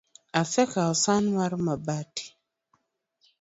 [0.41, 2.25] Asekawo san mar mabati